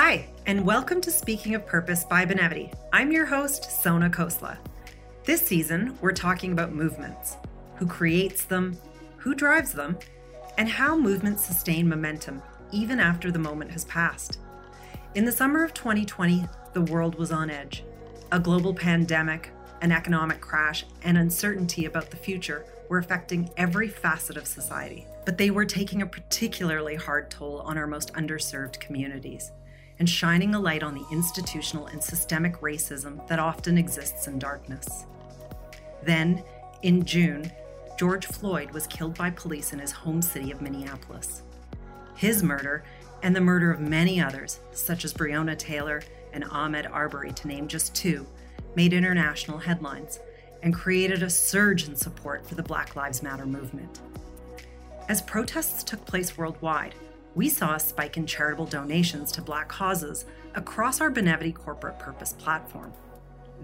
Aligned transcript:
Hi, 0.00 0.28
and 0.46 0.64
welcome 0.64 1.00
to 1.00 1.10
Speaking 1.10 1.56
of 1.56 1.66
Purpose 1.66 2.04
by 2.04 2.24
Benevity. 2.24 2.72
I'm 2.92 3.10
your 3.10 3.26
host, 3.26 3.82
Sona 3.82 4.08
Khosla. 4.08 4.56
This 5.24 5.44
season, 5.44 5.98
we're 6.00 6.12
talking 6.12 6.52
about 6.52 6.72
movements 6.72 7.36
who 7.74 7.86
creates 7.88 8.44
them, 8.44 8.78
who 9.16 9.34
drives 9.34 9.72
them, 9.72 9.98
and 10.56 10.68
how 10.68 10.96
movements 10.96 11.44
sustain 11.44 11.88
momentum 11.88 12.40
even 12.70 13.00
after 13.00 13.32
the 13.32 13.40
moment 13.40 13.72
has 13.72 13.86
passed. 13.86 14.38
In 15.16 15.24
the 15.24 15.32
summer 15.32 15.64
of 15.64 15.74
2020, 15.74 16.46
the 16.74 16.82
world 16.82 17.16
was 17.16 17.32
on 17.32 17.50
edge. 17.50 17.82
A 18.30 18.38
global 18.38 18.72
pandemic, 18.72 19.50
an 19.82 19.90
economic 19.90 20.40
crash, 20.40 20.84
and 21.02 21.18
uncertainty 21.18 21.86
about 21.86 22.12
the 22.12 22.16
future 22.16 22.64
were 22.88 22.98
affecting 22.98 23.50
every 23.56 23.88
facet 23.88 24.36
of 24.36 24.46
society, 24.46 25.08
but 25.24 25.38
they 25.38 25.50
were 25.50 25.64
taking 25.64 26.02
a 26.02 26.06
particularly 26.06 26.94
hard 26.94 27.32
toll 27.32 27.62
on 27.62 27.76
our 27.76 27.88
most 27.88 28.12
underserved 28.14 28.78
communities 28.78 29.50
and 29.98 30.08
shining 30.08 30.54
a 30.54 30.60
light 30.60 30.82
on 30.82 30.94
the 30.94 31.06
institutional 31.10 31.86
and 31.86 32.02
systemic 32.02 32.60
racism 32.60 33.26
that 33.28 33.38
often 33.38 33.76
exists 33.76 34.26
in 34.26 34.38
darkness. 34.38 35.06
Then, 36.02 36.42
in 36.82 37.04
June, 37.04 37.50
George 37.98 38.26
Floyd 38.26 38.70
was 38.70 38.86
killed 38.86 39.18
by 39.18 39.30
police 39.30 39.72
in 39.72 39.80
his 39.80 39.90
home 39.90 40.22
city 40.22 40.52
of 40.52 40.62
Minneapolis. 40.62 41.42
His 42.14 42.42
murder, 42.42 42.84
and 43.22 43.34
the 43.34 43.40
murder 43.40 43.72
of 43.72 43.80
many 43.80 44.20
others, 44.20 44.60
such 44.70 45.04
as 45.04 45.12
Breonna 45.12 45.58
Taylor 45.58 46.02
and 46.32 46.44
Ahmaud 46.44 46.88
Arbery, 46.92 47.32
to 47.32 47.48
name 47.48 47.66
just 47.66 47.94
two, 47.94 48.26
made 48.76 48.92
international 48.92 49.58
headlines 49.58 50.20
and 50.62 50.74
created 50.74 51.22
a 51.22 51.30
surge 51.30 51.88
in 51.88 51.96
support 51.96 52.46
for 52.46 52.54
the 52.54 52.62
Black 52.62 52.94
Lives 52.94 53.22
Matter 53.22 53.46
movement. 53.46 54.00
As 55.08 55.22
protests 55.22 55.82
took 55.82 56.04
place 56.04 56.36
worldwide, 56.36 56.94
we 57.34 57.48
saw 57.48 57.74
a 57.74 57.80
spike 57.80 58.16
in 58.16 58.26
charitable 58.26 58.66
donations 58.66 59.30
to 59.32 59.42
Black 59.42 59.68
causes 59.68 60.24
across 60.54 61.00
our 61.00 61.10
Benevity 61.10 61.54
corporate 61.54 61.98
purpose 61.98 62.32
platform. 62.32 62.92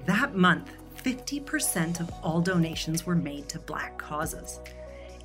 That 0.07 0.35
month, 0.35 0.71
50% 1.03 2.01
of 2.01 2.11
all 2.23 2.41
donations 2.41 3.05
were 3.05 3.17
made 3.17 3.49
to 3.51 3.59
Black 3.59 3.99
causes. 3.99 4.61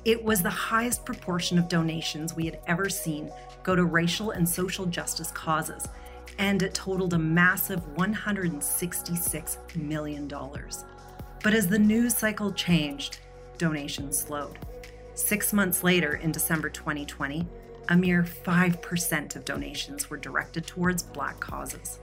It 0.04 0.22
was 0.24 0.42
the 0.42 0.50
highest 0.50 1.04
proportion 1.04 1.58
of 1.58 1.68
donations 1.68 2.34
we 2.34 2.46
had 2.46 2.60
ever 2.66 2.88
seen 2.88 3.30
go 3.62 3.76
to 3.76 3.84
racial 3.84 4.30
and 4.30 4.48
social 4.48 4.86
justice 4.86 5.30
causes, 5.30 5.86
and 6.38 6.62
it 6.62 6.74
totaled 6.74 7.12
a 7.12 7.18
massive 7.18 7.80
$166 7.96 9.76
million. 9.76 10.28
But 11.42 11.54
as 11.54 11.68
the 11.68 11.78
news 11.78 12.16
cycle 12.16 12.52
changed, 12.52 13.18
donations 13.58 14.18
slowed. 14.18 14.58
Six 15.14 15.52
months 15.52 15.84
later, 15.84 16.14
in 16.14 16.32
December 16.32 16.70
2020, 16.70 17.46
a 17.90 17.96
mere 17.96 18.22
5% 18.22 19.36
of 19.36 19.44
donations 19.44 20.08
were 20.08 20.16
directed 20.16 20.66
towards 20.66 21.02
Black 21.02 21.38
causes. 21.40 21.98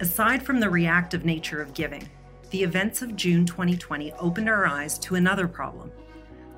Aside 0.00 0.42
from 0.42 0.60
the 0.60 0.70
reactive 0.70 1.24
nature 1.24 1.60
of 1.60 1.74
giving, 1.74 2.08
the 2.50 2.62
events 2.62 3.02
of 3.02 3.16
June 3.16 3.44
2020 3.44 4.12
opened 4.12 4.48
our 4.48 4.66
eyes 4.66 4.96
to 5.00 5.16
another 5.16 5.48
problem. 5.48 5.90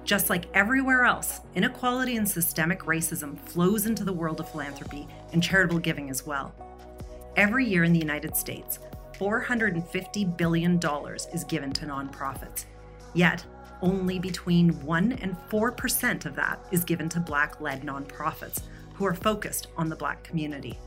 Just 0.04 0.28
like 0.28 0.44
everywhere 0.54 1.04
else, 1.04 1.40
inequality 1.54 2.16
and 2.16 2.28
systemic 2.28 2.80
racism 2.80 3.38
flows 3.40 3.86
into 3.86 4.04
the 4.04 4.12
world 4.12 4.40
of 4.40 4.50
philanthropy 4.50 5.08
and 5.32 5.42
charitable 5.42 5.78
giving 5.78 6.10
as 6.10 6.26
well. 6.26 6.54
Every 7.36 7.66
year 7.66 7.84
in 7.84 7.92
the 7.92 7.98
United 7.98 8.36
States, 8.36 8.80
$450 9.14 10.36
billion 10.36 10.78
is 11.32 11.44
given 11.44 11.72
to 11.72 11.86
nonprofits. 11.86 12.66
Yet, 13.14 13.44
only 13.82 14.18
between 14.18 14.70
1 14.84 15.12
and 15.12 15.36
4% 15.50 16.26
of 16.26 16.34
that 16.36 16.58
is 16.70 16.84
given 16.84 17.08
to 17.10 17.20
Black 17.20 17.60
led 17.60 17.82
nonprofits 17.82 18.62
who 18.94 19.06
are 19.06 19.14
focused 19.14 19.68
on 19.76 19.88
the 19.88 19.96
Black 19.96 20.22
community. 20.22 20.78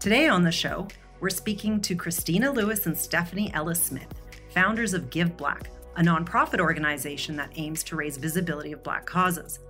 Today 0.00 0.28
on 0.28 0.42
the 0.42 0.52
show, 0.52 0.88
we're 1.20 1.30
speaking 1.30 1.80
to 1.80 1.96
Christina 1.96 2.50
Lewis 2.50 2.86
and 2.86 2.96
Stephanie 2.96 3.52
Ellis 3.54 3.82
Smith, 3.82 4.12
founders 4.50 4.94
of 4.94 5.10
Give 5.10 5.36
Black, 5.36 5.70
a 5.96 6.02
nonprofit 6.02 6.60
organization 6.60 7.36
that 7.36 7.52
aims 7.56 7.82
to 7.84 7.96
raise 7.96 8.16
visibility 8.16 8.72
of 8.72 8.82
Black 8.82 9.06
causes. 9.06 9.60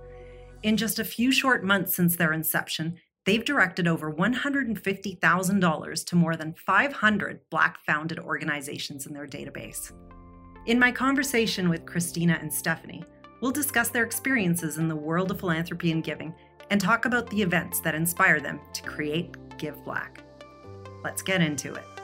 In 0.63 0.75
just 0.75 0.99
a 0.99 1.05
few 1.05 1.31
short 1.31 1.63
months 1.63 1.95
since 1.95 2.15
their 2.15 2.33
inception, 2.33 2.97
they've 3.25 3.45
directed 3.45 3.87
over 3.87 4.11
$150,000 4.11 6.05
to 6.05 6.15
more 6.15 6.35
than 6.35 6.53
500 6.53 7.39
Black 7.49 7.79
founded 7.85 8.19
organizations 8.19 9.05
in 9.05 9.13
their 9.13 9.27
database. 9.27 9.91
In 10.65 10.79
my 10.79 10.91
conversation 10.91 11.69
with 11.69 11.85
Christina 11.85 12.39
and 12.41 12.51
Stephanie, 12.51 13.03
we'll 13.39 13.51
discuss 13.51 13.89
their 13.89 14.03
experiences 14.03 14.79
in 14.79 14.87
the 14.87 14.95
world 14.95 15.29
of 15.29 15.39
philanthropy 15.39 15.91
and 15.91 16.03
giving 16.03 16.33
and 16.71 16.81
talk 16.81 17.05
about 17.05 17.29
the 17.29 17.39
events 17.39 17.79
that 17.81 17.93
inspire 17.93 18.39
them 18.39 18.59
to 18.73 18.81
create 18.81 19.35
Give 19.59 19.75
Black. 19.85 20.23
Let's 21.03 21.21
get 21.21 21.41
into 21.41 21.75
it. 21.75 21.94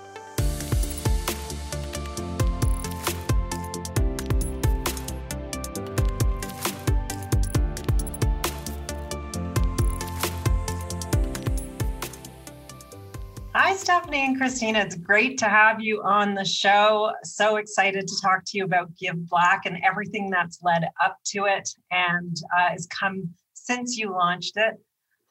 Hi, 13.72 13.78
Stephanie 13.78 14.26
and 14.26 14.38
Christina. 14.38 14.80
It's 14.80 14.98
great 14.98 15.38
to 15.38 15.46
have 15.46 15.80
you 15.80 16.04
on 16.04 16.34
the 16.34 16.44
show. 16.44 17.14
So 17.24 17.56
excited 17.56 18.06
to 18.06 18.22
talk 18.22 18.44
to 18.48 18.58
you 18.58 18.66
about 18.66 18.94
Give 18.98 19.16
Black 19.30 19.62
and 19.66 19.78
everything 19.82 20.30
that's 20.30 20.62
led 20.62 20.90
up 21.02 21.16
to 21.28 21.46
it 21.46 21.70
and 21.90 22.36
uh, 22.54 22.72
has 22.72 22.86
come 22.88 23.30
since 23.54 23.98
you 23.98 24.12
launched 24.12 24.58
it. 24.58 24.74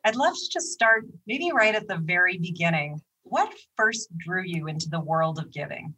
I'd 0.06 0.16
love 0.16 0.32
to 0.32 0.50
just 0.50 0.68
start 0.68 1.04
maybe 1.26 1.50
right 1.52 1.74
at 1.74 1.86
the 1.86 1.98
very 1.98 2.38
beginning. 2.38 3.02
What 3.24 3.52
first 3.76 4.08
drew 4.16 4.42
you 4.42 4.68
into 4.68 4.88
the 4.88 5.00
world 5.00 5.38
of 5.38 5.52
giving? 5.52 5.92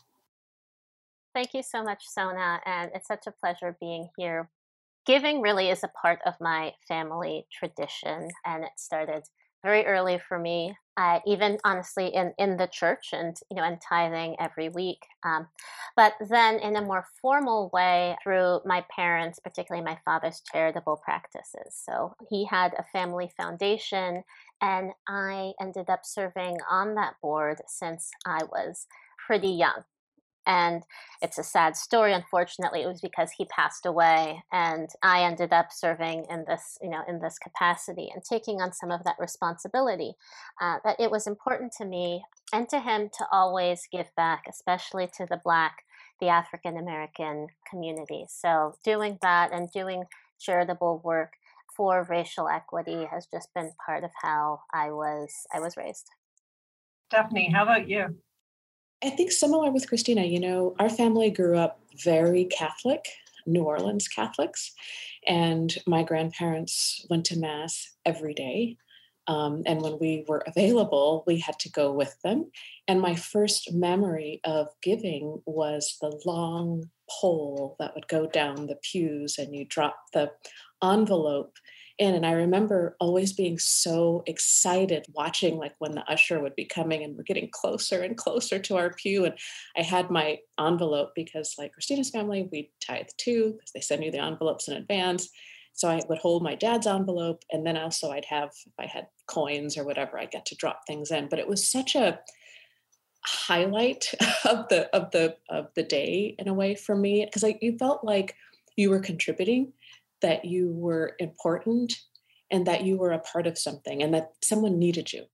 Thank 1.37 1.55
you 1.55 1.63
so 1.63 1.85
much, 1.85 2.09
Sona. 2.09 2.59
And 2.67 2.91
it's 2.93 3.07
such 3.07 3.29
a 3.29 3.33
pleasure 3.41 3.77
being 3.79 4.09
here. 4.19 4.51
Giving 5.07 5.43
really 5.43 5.71
is 5.71 5.85
a 5.85 5.93
part 6.03 6.19
of 6.27 6.35
my 6.41 6.73
family 6.89 7.47
tradition, 7.53 8.31
and 8.45 8.65
it 8.65 8.73
started 8.79 9.23
very 9.63 9.87
early 9.87 10.21
for 10.29 10.39
me. 10.39 10.77
Uh, 10.99 11.21
even 11.27 11.57
honestly 11.65 12.09
in, 12.09 12.35
in 12.37 12.59
the 12.59 12.67
church 12.67 13.15
and 13.15 13.39
you 13.51 13.57
know 13.57 13.63
and 13.63 13.81
tithing 13.81 14.37
every 14.39 14.69
week 14.69 15.07
um, 15.25 15.47
but 15.97 16.13
then 16.29 16.59
in 16.59 16.77
a 16.77 16.83
more 16.83 17.07
formal 17.23 17.71
way 17.73 18.15
through 18.23 18.61
my 18.67 18.85
parents 18.95 19.39
particularly 19.39 19.83
my 19.83 19.99
father's 20.05 20.43
charitable 20.53 21.01
practices 21.03 21.83
so 21.87 22.15
he 22.29 22.45
had 22.45 22.75
a 22.75 22.85
family 22.93 23.31
foundation 23.39 24.23
and 24.61 24.93
i 25.09 25.53
ended 25.63 25.89
up 25.89 26.01
serving 26.05 26.59
on 26.71 26.95
that 26.95 27.15
board 27.23 27.57
since 27.67 28.11
i 28.27 28.45
was 28.53 28.87
pretty 29.27 29.49
young 29.49 29.83
and 30.47 30.83
it's 31.21 31.39
a 31.39 31.43
sad 31.43 31.77
story 31.77 32.13
unfortunately 32.13 32.83
it 32.83 32.87
was 32.87 33.01
because 33.01 33.31
he 33.37 33.45
passed 33.47 33.87
away 33.87 34.43
and 34.53 34.91
i 35.03 35.23
ended 35.23 35.53
up 35.53 35.69
serving 35.71 36.25
in 36.29 36.45
this 36.49 36.79
you 36.83 36.91
know 36.91 37.03
in 37.09 37.21
this 37.21 37.39
capacity 37.39 38.11
and 38.13 38.23
taking 38.25 38.61
on 38.61 38.73
some 38.73 38.91
of 38.91 39.05
that 39.05 39.17
responsibility 39.19 40.15
uh, 40.61 40.79
but 40.85 40.99
it 40.99 41.11
was 41.11 41.27
important 41.27 41.73
to 41.73 41.85
me 41.85 42.23
and 42.53 42.69
to 42.69 42.81
him 42.81 43.09
to 43.17 43.25
always 43.31 43.87
give 43.91 44.11
back 44.17 44.45
especially 44.49 45.09
to 45.17 45.27
the 45.31 45.41
black 45.45 45.85
the 46.21 46.29
african 46.29 46.77
american 46.77 47.49
community. 47.69 48.27
So 48.29 48.75
doing 48.85 49.19
that 49.23 49.53
and 49.53 49.71
doing 49.73 50.05
charitable 50.39 51.01
work 51.05 51.33
for 51.77 52.07
racial 52.09 52.49
equity 52.49 53.07
has 53.11 53.27
just 53.27 53.49
been 53.55 53.73
part 53.85 54.05
of 54.05 54.11
how 54.23 54.61
i 54.73 54.91
was 54.91 55.33
i 55.53 55.61
was 55.61 55.77
raised. 55.77 56.09
Stephanie 57.11 57.51
how 57.53 57.65
about 57.65 57.89
you 57.89 58.15
I 59.05 59.11
think 59.11 59.33
similar 59.33 59.71
with 59.73 59.89
Christina, 59.89 60.23
you 60.25 60.39
know, 60.39 60.77
our 60.79 60.89
family 60.89 61.31
grew 61.31 61.59
up 61.59 61.81
very 62.05 62.45
Catholic, 62.45 63.05
New 63.47 63.65
Orleans 63.65 64.07
Catholics, 64.07 64.73
and 65.27 65.77
my 65.87 66.05
grandparents 66.05 67.05
went 67.11 67.25
to 67.27 67.39
Mass 67.39 67.97
every 68.07 68.33
day. 68.33 68.77
Um, 69.27 69.63
and 69.67 69.83
when 69.83 69.99
we 69.99 70.25
were 70.29 70.45
available, 70.47 71.25
we 71.27 71.39
had 71.39 71.59
to 71.61 71.71
go 71.71 71.93
with 71.93 72.17
them. 72.23 72.51
And 72.87 73.01
my 73.01 73.15
first 73.17 73.73
memory 73.73 74.41
of 74.45 74.69
giving 74.83 75.43
was 75.47 75.97
the 76.01 76.21
long 76.25 76.91
pole 77.11 77.77
that 77.81 77.95
would 77.95 78.09
go 78.09 78.27
down 78.27 78.67
the 78.67 78.79
pews, 78.83 79.37
and 79.37 79.55
you 79.55 79.65
drop 79.65 79.97
the 80.13 80.31
envelope 80.83 81.57
in. 81.99 82.15
And 82.15 82.27
I 82.27 82.33
remember 82.33 82.97
always 83.01 83.33
being 83.33 83.59
so 83.59 84.23
excited 84.27 85.07
watching, 85.15 85.57
like 85.57 85.75
when 85.79 85.93
the 85.93 86.05
usher 86.11 86.41
would 86.41 86.55
be 86.55 86.65
coming 86.65 87.03
and 87.03 87.17
we're 87.17 87.23
getting 87.23 87.49
closer 87.51 88.03
and 88.03 88.17
closer 88.17 88.59
to 88.59 88.77
our 88.77 88.91
pew. 88.91 89.25
And 89.25 89.35
I 89.77 89.83
had 89.83 90.11
my 90.11 90.39
envelope 90.59 91.11
because, 91.15 91.55
like 91.59 91.73
Christina's 91.73 92.11
family, 92.11 92.49
we 92.51 92.71
tithe 92.81 93.09
too, 93.19 93.53
because 93.53 93.73
they 93.73 93.81
send 93.81 94.05
you 94.05 94.11
the 94.11 94.23
envelopes 94.23 94.69
in 94.69 94.77
advance. 94.77 95.29
So 95.75 95.89
I 95.89 96.01
would 96.09 96.19
hold 96.19 96.43
my 96.43 96.55
dad's 96.55 96.87
envelope, 96.87 97.45
and 97.51 97.67
then 97.67 97.77
also 97.77 98.11
I'd 98.11 98.27
have, 98.27 98.51
if 98.67 98.73
I 98.79 98.87
had 98.87 99.07
coins 99.27 99.79
or 99.79 99.85
whatever, 99.85 100.19
I 100.19 100.27
get 100.27 100.45
to 100.47 100.57
drop 100.57 100.83
things 100.87 101.11
in. 101.11 101.29
But 101.29 101.39
it 101.39 101.49
was 101.49 101.67
such 101.67 101.95
a 101.95 102.21
highlight 103.25 104.13
of 104.45 104.69
the 104.69 104.89
of 104.95 105.11
the 105.13 105.37
of 105.49 105.69
the 105.75 105.83
day 105.83 106.35
in 106.39 106.49
a 106.49 106.55
way 106.55 106.75
for 106.75 106.97
me 106.97 107.25
because 107.25 107.43
like 107.43 107.59
you 107.63 107.77
felt 107.79 108.05
like 108.05 108.35
you 108.77 108.91
were 108.91 109.01
contributing 109.01 109.73
that 110.23 110.45
you 110.45 110.73
were 110.73 111.15
important 111.19 111.95
and 112.51 112.67
that 112.67 112.85
you 112.85 112.97
were 112.97 113.13
a 113.13 113.19
part 113.19 113.47
of 113.47 113.59
something 113.59 114.03
and 114.03 114.13
that 114.15 114.33
someone 114.43 114.79
needed 114.79 115.13
you. 115.13 115.25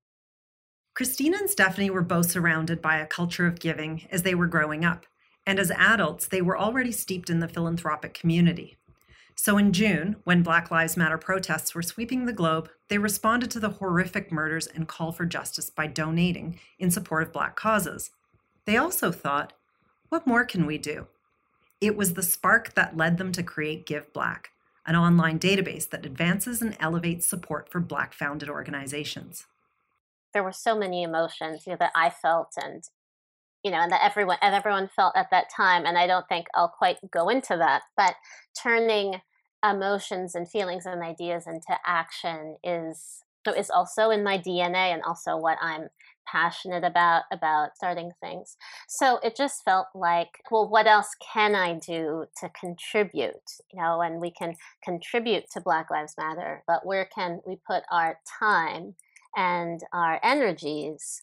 Christina 0.95 1.37
and 1.39 1.49
Stephanie 1.49 1.91
were 1.91 2.03
both 2.03 2.31
surrounded 2.31 2.83
by 2.83 2.97
a 2.99 3.07
culture 3.07 3.47
of 3.47 3.61
giving 3.61 4.07
as 4.11 4.23
they 4.23 4.35
were 4.35 4.49
growing 4.49 4.85
up, 4.85 5.07
and 5.47 5.61
as 5.61 5.71
adults, 5.71 6.27
they 6.27 6.43
were 6.43 6.59
already 6.59 6.91
steeped 6.91 7.31
in 7.31 7.39
the 7.39 7.49
philanthropic 7.49 8.15
community. 8.15 8.77
So 9.37 9.57
in 9.57 9.73
June, 9.73 10.17
when 10.25 10.43
Black 10.43 10.73
Lives 10.73 10.97
Matter 10.97 11.17
protests 11.17 11.73
were 11.73 11.83
sweeping 11.83 12.25
the 12.25 12.33
globe, 12.33 12.69
they 12.89 12.99
responded 12.99 13.53
to 13.53 13.61
the 13.61 13.71
horrific 13.71 14.33
murders 14.33 14.67
and 14.67 14.89
call 14.89 15.13
for 15.13 15.25
justice 15.25 15.71
by 15.71 15.87
donating 15.87 16.59
in 16.81 16.91
support 16.91 17.23
of 17.23 17.33
Black 17.33 17.55
causes. 17.55 18.11
They 18.65 18.77
also 18.77 19.13
thought, 19.13 19.53
what 20.09 20.27
more 20.27 20.45
can 20.45 20.67
we 20.67 20.77
do? 20.77 21.07
It 21.81 21.97
was 21.97 22.15
the 22.15 22.23
spark 22.25 22.75
that 22.75 22.97
led 22.97 23.19
them 23.19 23.31
to 23.31 23.45
create 23.45 23.87
Give 23.87 24.13
Black, 24.13 24.51
an 24.89 24.97
online 24.97 25.39
database 25.39 25.89
that 25.91 26.07
advances 26.07 26.63
and 26.63 26.77
elevates 26.81 27.27
support 27.27 27.71
for 27.71 27.79
Black 27.79 28.15
founded 28.15 28.49
organizations. 28.49 29.47
There 30.33 30.43
were 30.43 30.53
so 30.53 30.77
many 30.77 31.03
emotions 31.03 31.65
you 31.67 31.73
know, 31.73 31.77
that 31.79 31.93
I 31.95 32.11
felt 32.11 32.55
and 32.57 32.83
you 33.65 33.73
know, 33.73 33.79
and 33.79 33.93
that 33.93 34.05
everyone 34.05 34.39
and 34.41 34.55
everyone 34.55 34.89
felt 34.89 35.17
at 35.17 35.31
that 35.31 35.51
time. 35.55 35.85
And 35.85 35.99
I 35.99 36.07
don't 36.07 36.27
think 36.29 36.47
I'll 36.55 36.69
quite 36.69 36.99
go 37.11 37.29
into 37.29 37.57
that, 37.57 37.83
but 37.97 38.15
turning 38.61 39.21
emotions 39.69 40.35
and 40.35 40.49
feelings 40.49 40.87
and 40.87 41.03
ideas 41.03 41.47
into 41.47 41.77
action 41.85 42.57
is 42.63 43.25
is 43.57 43.71
also 43.71 44.11
in 44.11 44.23
my 44.23 44.37
DNA 44.39 44.93
and 44.93 45.03
also 45.03 45.37
what 45.37 45.57
I'm 45.63 45.89
passionate 46.31 46.85
about 46.85 47.25
about 47.33 47.77
starting 47.77 48.13
things. 48.21 48.57
So 48.89 49.19
it 49.23 49.37
just 49.37 49.65
felt 49.65 49.87
like, 49.95 50.29
well, 50.51 50.69
what 50.69 50.87
else 50.87 51.09
can 51.33 51.55
I 51.55 51.75
do 51.75 52.27
to 52.41 52.51
contribute? 52.51 53.51
You 53.73 53.83
know, 53.83 54.01
and 54.01 54.21
we 54.21 54.31
can 54.31 54.55
contribute 54.85 55.45
to 55.53 55.61
Black 55.61 55.91
Lives 55.91 56.15
Matter, 56.19 56.63
but 56.67 56.87
where 56.87 57.09
can 57.15 57.41
we 57.47 57.59
put 57.67 57.83
our 57.91 58.19
time 58.39 58.95
and 59.37 59.81
our 59.93 60.21
energies 60.23 61.23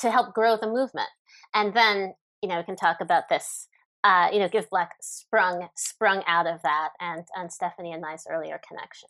to 0.00 0.10
help 0.10 0.34
grow 0.34 0.56
the 0.56 0.66
movement? 0.66 1.08
And 1.54 1.74
then, 1.74 2.14
you 2.42 2.48
know, 2.48 2.58
we 2.58 2.64
can 2.64 2.76
talk 2.76 2.98
about 3.00 3.28
this 3.28 3.68
uh, 4.04 4.28
you 4.32 4.38
know, 4.38 4.48
Give 4.48 4.70
Black 4.70 4.92
sprung 5.00 5.68
sprung 5.76 6.22
out 6.28 6.46
of 6.46 6.62
that 6.62 6.90
and 7.00 7.24
and 7.34 7.52
Stephanie 7.52 7.92
and 7.92 8.04
I's 8.06 8.24
earlier 8.30 8.60
connection. 8.66 9.08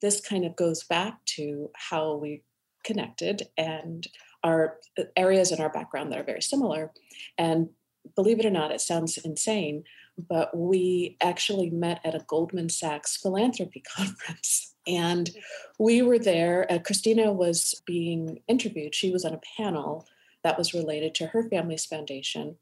This 0.00 0.20
kind 0.20 0.46
of 0.46 0.56
goes 0.56 0.84
back 0.84 1.22
to 1.36 1.70
how 1.74 2.16
we 2.16 2.42
connected 2.84 3.48
and 3.56 4.06
our 4.42 4.78
uh, 4.98 5.04
areas 5.16 5.52
in 5.52 5.60
our 5.60 5.70
background 5.70 6.10
that 6.10 6.18
are 6.18 6.24
very 6.24 6.42
similar. 6.42 6.92
And 7.38 7.70
believe 8.16 8.40
it 8.40 8.46
or 8.46 8.50
not, 8.50 8.72
it 8.72 8.80
sounds 8.80 9.18
insane, 9.18 9.84
but 10.18 10.56
we 10.56 11.16
actually 11.20 11.70
met 11.70 12.00
at 12.04 12.14
a 12.14 12.24
Goldman 12.26 12.68
Sachs 12.68 13.16
philanthropy 13.16 13.82
conference. 13.96 14.74
And 14.86 15.30
we 15.78 16.02
were 16.02 16.18
there. 16.18 16.66
Uh, 16.70 16.78
Christina 16.78 17.32
was 17.32 17.80
being 17.86 18.40
interviewed. 18.48 18.94
She 18.94 19.10
was 19.10 19.24
on 19.24 19.34
a 19.34 19.40
panel 19.56 20.06
that 20.42 20.58
was 20.58 20.74
related 20.74 21.14
to 21.16 21.28
her 21.28 21.48
family's 21.48 21.86
foundation. 21.86 22.56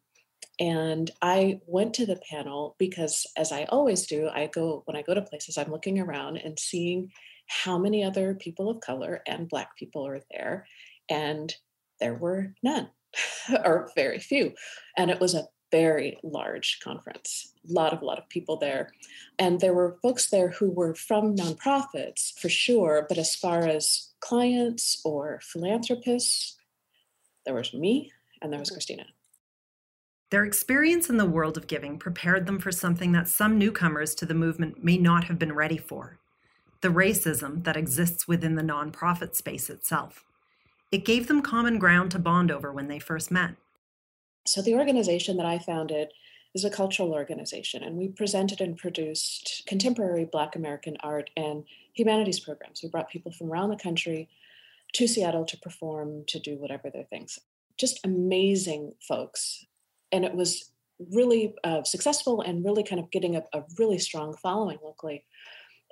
And 0.58 1.10
I 1.22 1.60
went 1.66 1.94
to 1.94 2.04
the 2.04 2.20
panel 2.30 2.76
because, 2.78 3.26
as 3.36 3.50
I 3.50 3.64
always 3.64 4.06
do, 4.06 4.28
I 4.28 4.46
go 4.46 4.82
when 4.84 4.96
I 4.96 5.00
go 5.00 5.14
to 5.14 5.22
places, 5.22 5.56
I'm 5.56 5.70
looking 5.70 5.98
around 5.98 6.36
and 6.36 6.58
seeing 6.58 7.10
how 7.50 7.76
many 7.76 8.04
other 8.04 8.34
people 8.34 8.70
of 8.70 8.80
color 8.80 9.22
and 9.26 9.48
Black 9.48 9.76
people 9.76 10.06
are 10.06 10.20
there. 10.30 10.66
And 11.08 11.52
there 11.98 12.14
were 12.14 12.54
none, 12.62 12.88
or 13.64 13.90
very 13.96 14.20
few. 14.20 14.52
And 14.96 15.10
it 15.10 15.20
was 15.20 15.34
a 15.34 15.48
very 15.72 16.18
large 16.22 16.78
conference, 16.82 17.52
a 17.68 17.72
lot 17.72 17.92
of 17.92 18.02
a 18.02 18.04
lot 18.04 18.18
of 18.18 18.28
people 18.28 18.56
there. 18.56 18.92
And 19.38 19.60
there 19.60 19.74
were 19.74 19.98
folks 20.00 20.30
there 20.30 20.50
who 20.50 20.70
were 20.70 20.94
from 20.94 21.34
nonprofits 21.34 22.38
for 22.38 22.48
sure, 22.48 23.04
but 23.08 23.18
as 23.18 23.34
far 23.34 23.66
as 23.66 24.10
clients 24.20 25.00
or 25.04 25.40
philanthropists, 25.42 26.56
there 27.44 27.54
was 27.54 27.74
me 27.74 28.12
and 28.40 28.52
there 28.52 28.60
was 28.60 28.68
mm-hmm. 28.68 28.76
Christina. 28.76 29.06
Their 30.30 30.44
experience 30.44 31.10
in 31.10 31.16
the 31.16 31.26
world 31.26 31.56
of 31.56 31.66
giving 31.66 31.98
prepared 31.98 32.46
them 32.46 32.60
for 32.60 32.70
something 32.70 33.10
that 33.12 33.26
some 33.26 33.58
newcomers 33.58 34.14
to 34.16 34.26
the 34.26 34.34
movement 34.34 34.84
may 34.84 34.96
not 34.96 35.24
have 35.24 35.40
been 35.40 35.52
ready 35.52 35.76
for 35.76 36.19
the 36.80 36.88
racism 36.88 37.64
that 37.64 37.76
exists 37.76 38.26
within 38.26 38.54
the 38.54 38.62
nonprofit 38.62 39.34
space 39.34 39.68
itself. 39.70 40.24
It 40.90 41.04
gave 41.04 41.28
them 41.28 41.42
common 41.42 41.78
ground 41.78 42.10
to 42.12 42.18
bond 42.18 42.50
over 42.50 42.72
when 42.72 42.88
they 42.88 42.98
first 42.98 43.30
met. 43.30 43.54
So, 44.46 44.62
the 44.62 44.74
organization 44.74 45.36
that 45.36 45.46
I 45.46 45.58
founded 45.58 46.12
is 46.54 46.64
a 46.64 46.70
cultural 46.70 47.12
organization, 47.12 47.84
and 47.84 47.96
we 47.96 48.08
presented 48.08 48.60
and 48.60 48.76
produced 48.76 49.62
contemporary 49.66 50.24
Black 50.24 50.56
American 50.56 50.96
art 51.00 51.30
and 51.36 51.64
humanities 51.92 52.40
programs. 52.40 52.82
We 52.82 52.88
brought 52.88 53.10
people 53.10 53.30
from 53.30 53.52
around 53.52 53.70
the 53.70 53.76
country 53.76 54.28
to 54.94 55.06
Seattle 55.06 55.44
to 55.44 55.56
perform, 55.58 56.24
to 56.26 56.40
do 56.40 56.56
whatever 56.56 56.90
their 56.90 57.04
things. 57.04 57.38
Just 57.76 58.00
amazing 58.04 58.94
folks 59.06 59.64
and 60.12 60.24
it 60.24 60.34
was 60.34 60.70
really 61.12 61.54
uh, 61.64 61.82
successful 61.82 62.42
and 62.42 62.64
really 62.64 62.82
kind 62.82 63.00
of 63.00 63.10
getting 63.10 63.36
a, 63.36 63.42
a 63.52 63.62
really 63.78 63.98
strong 63.98 64.36
following 64.36 64.78
locally. 64.84 65.24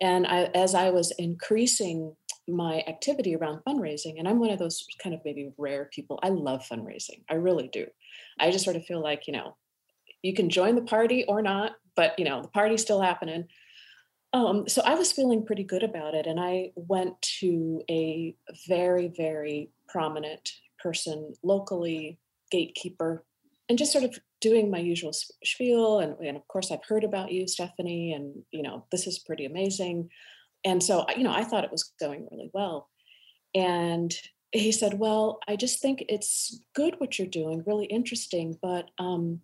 And 0.01 0.27
I, 0.27 0.45
as 0.55 0.75
I 0.75 0.91
was 0.91 1.11
increasing 1.13 2.15
my 2.47 2.83
activity 2.87 3.37
around 3.37 3.61
fundraising, 3.67 4.19
and 4.19 4.27
I'm 4.27 4.39
one 4.39 4.51
of 4.51 4.59
those 4.59 4.85
kind 5.03 5.15
of 5.15 5.21
maybe 5.25 5.51
rare 5.59 5.91
people. 5.93 6.19
I 6.23 6.29
love 6.31 6.67
fundraising. 6.67 7.23
I 7.29 7.35
really 7.35 7.69
do. 7.69 7.87
I 8.39 8.51
just 8.51 8.65
sort 8.65 8.77
of 8.77 8.85
feel 8.85 9.03
like, 9.03 9.27
you 9.27 9.33
know, 9.33 9.57
you 10.23 10.35
can 10.35 10.51
join 10.51 10.75
the 10.75 10.83
party 10.83 11.25
or 11.25 11.43
not, 11.43 11.73
but 11.95 12.19
you 12.19 12.25
know, 12.25 12.43
the 12.43 12.49
party's 12.49 12.83
still 12.83 13.01
happening. 13.01 13.47
Um, 14.33 14.69
so 14.69 14.83
I 14.85 14.95
was 14.95 15.13
feeling 15.13 15.45
pretty 15.45 15.65
good 15.65 15.83
about 15.83 16.15
it. 16.15 16.27
And 16.27 16.39
I 16.39 16.73
went 16.75 17.21
to 17.41 17.83
a 17.91 18.35
very, 18.67 19.09
very 19.09 19.71
prominent 19.89 20.51
person 20.79 21.35
locally, 21.43 22.19
gatekeeper, 22.51 23.25
and 23.69 23.79
just 23.79 23.93
sort 23.93 24.05
of 24.05 24.19
doing 24.41 24.71
my 24.71 24.79
usual 24.79 25.13
spiel 25.45 26.01
and, 26.01 26.17
and 26.21 26.37
of 26.37 26.47
course 26.49 26.71
i've 26.71 26.85
heard 26.87 27.05
about 27.05 27.33
you 27.33 27.47
stephanie 27.49 28.13
and 28.13 28.43
you 28.51 28.63
know 28.63 28.85
this 28.93 29.07
is 29.07 29.19
pretty 29.19 29.45
amazing. 29.45 30.09
And 30.65 30.83
so 30.83 31.07
you 31.17 31.23
know 31.23 31.33
i 31.33 31.45
thought 31.45 31.65
it 31.65 31.71
was 31.71 31.93
going 32.01 32.27
really 32.31 32.51
well. 32.53 32.89
And 33.55 34.13
he 34.53 34.73
said 34.73 34.99
well 34.99 35.41
i 35.47 35.57
just 35.57 35.81
think 35.81 36.05
it's 36.09 36.61
good 36.75 36.95
what 36.99 37.19
you're 37.19 37.29
doing 37.29 37.63
really 37.67 37.87
interesting 37.87 38.57
but 38.63 38.91
um, 38.99 39.41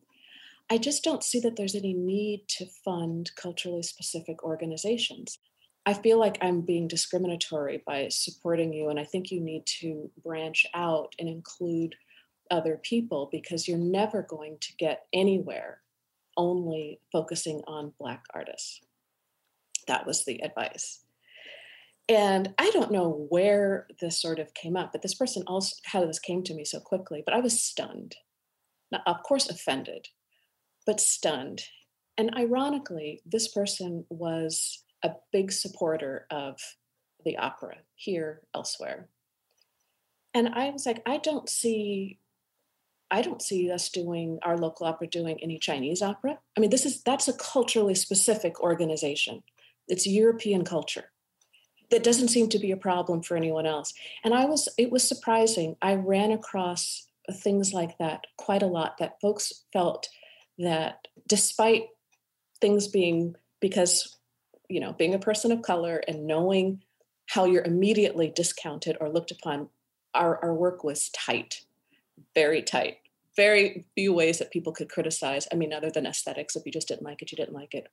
i 0.70 0.78
just 0.78 1.04
don't 1.04 1.22
see 1.22 1.40
that 1.40 1.56
there's 1.56 1.74
any 1.74 1.92
need 1.92 2.42
to 2.48 2.66
fund 2.84 3.30
culturally 3.36 3.82
specific 3.82 4.42
organizations. 4.42 5.38
I 5.86 5.92
feel 5.92 6.18
like 6.18 6.38
i'm 6.40 6.62
being 6.62 6.88
discriminatory 6.88 7.82
by 7.86 8.08
supporting 8.08 8.72
you 8.72 8.88
and 8.88 8.98
i 8.98 9.04
think 9.04 9.30
you 9.30 9.40
need 9.40 9.66
to 9.80 10.10
branch 10.24 10.66
out 10.74 11.14
and 11.18 11.28
include 11.28 11.94
other 12.50 12.78
people 12.82 13.28
because 13.30 13.66
you're 13.66 13.78
never 13.78 14.22
going 14.22 14.58
to 14.60 14.76
get 14.76 15.06
anywhere 15.12 15.80
only 16.36 17.00
focusing 17.12 17.62
on 17.66 17.92
Black 17.98 18.24
artists. 18.34 18.80
That 19.86 20.06
was 20.06 20.24
the 20.24 20.42
advice. 20.42 21.00
And 22.08 22.52
I 22.58 22.70
don't 22.70 22.92
know 22.92 23.26
where 23.30 23.86
this 24.00 24.20
sort 24.20 24.38
of 24.38 24.52
came 24.52 24.76
up, 24.76 24.92
but 24.92 25.02
this 25.02 25.14
person 25.14 25.42
also, 25.46 25.76
how 25.84 26.04
this 26.04 26.18
came 26.18 26.42
to 26.44 26.54
me 26.54 26.64
so 26.64 26.80
quickly, 26.80 27.22
but 27.24 27.34
I 27.34 27.40
was 27.40 27.62
stunned. 27.62 28.16
Now, 28.92 29.00
of 29.06 29.22
course, 29.22 29.48
offended, 29.48 30.08
but 30.86 31.00
stunned. 31.00 31.62
And 32.18 32.34
ironically, 32.36 33.22
this 33.24 33.48
person 33.48 34.04
was 34.10 34.84
a 35.02 35.12
big 35.32 35.50
supporter 35.50 36.26
of 36.30 36.58
the 37.24 37.38
opera 37.38 37.76
here, 37.94 38.42
elsewhere. 38.54 39.08
And 40.34 40.48
I 40.48 40.70
was 40.70 40.84
like, 40.84 41.02
I 41.06 41.16
don't 41.16 41.48
see 41.48 42.18
I 43.10 43.22
don't 43.22 43.42
see 43.42 43.70
us 43.70 43.88
doing 43.88 44.38
our 44.42 44.56
local 44.56 44.86
opera 44.86 45.06
doing 45.06 45.38
any 45.42 45.58
Chinese 45.58 46.02
opera. 46.02 46.38
I 46.56 46.60
mean, 46.60 46.70
this 46.70 46.86
is 46.86 47.02
that's 47.02 47.28
a 47.28 47.32
culturally 47.32 47.94
specific 47.94 48.60
organization. 48.60 49.42
It's 49.88 50.06
European 50.06 50.64
culture. 50.64 51.10
That 51.90 52.02
doesn't 52.02 52.28
seem 52.28 52.48
to 52.48 52.58
be 52.58 52.70
a 52.70 52.76
problem 52.76 53.22
for 53.22 53.36
anyone 53.36 53.66
else. 53.66 53.92
And 54.24 54.34
I 54.34 54.46
was 54.46 54.68
it 54.78 54.90
was 54.90 55.06
surprising. 55.06 55.76
I 55.82 55.94
ran 55.94 56.32
across 56.32 57.06
things 57.32 57.72
like 57.72 57.96
that 57.98 58.24
quite 58.36 58.62
a 58.62 58.66
lot 58.66 58.98
that 58.98 59.20
folks 59.20 59.64
felt 59.72 60.08
that 60.58 61.08
despite 61.26 61.84
things 62.60 62.86
being 62.88 63.34
because 63.60 64.14
you 64.68 64.80
know, 64.80 64.92
being 64.92 65.14
a 65.14 65.18
person 65.18 65.52
of 65.52 65.62
color 65.62 66.02
and 66.08 66.26
knowing 66.26 66.82
how 67.26 67.44
you're 67.44 67.64
immediately 67.64 68.28
discounted 68.28 68.96
or 69.00 69.08
looked 69.08 69.30
upon, 69.30 69.68
our, 70.14 70.42
our 70.42 70.54
work 70.54 70.84
was 70.84 71.10
tight, 71.10 71.64
very 72.34 72.62
tight 72.62 72.98
very 73.36 73.84
few 73.94 74.12
ways 74.12 74.38
that 74.38 74.50
people 74.50 74.72
could 74.72 74.88
criticize. 74.88 75.48
I 75.50 75.56
mean, 75.56 75.72
other 75.72 75.90
than 75.90 76.06
aesthetics, 76.06 76.56
if 76.56 76.64
you 76.64 76.72
just 76.72 76.88
didn't 76.88 77.04
like 77.04 77.22
it, 77.22 77.32
you 77.32 77.36
didn't 77.36 77.54
like 77.54 77.74
it. 77.74 77.88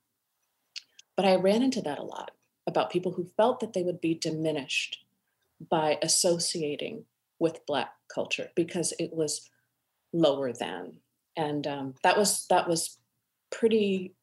But 1.16 1.26
I 1.26 1.34
ran 1.36 1.62
into 1.62 1.82
that 1.82 1.98
a 1.98 2.04
lot 2.04 2.32
about 2.66 2.90
people 2.90 3.12
who 3.12 3.30
felt 3.36 3.60
that 3.60 3.72
they 3.72 3.82
would 3.82 4.00
be 4.00 4.14
diminished 4.14 5.04
by 5.70 5.98
associating 6.02 7.04
with 7.38 7.66
Black 7.66 7.92
culture 8.12 8.50
because 8.54 8.92
it 8.98 9.12
was 9.12 9.48
lower 10.12 10.52
than, 10.52 10.98
and 11.36 11.66
um, 11.66 11.94
that 12.02 12.16
was 12.16 12.46
that 12.48 12.68
was 12.68 12.98
pretty 13.50 14.14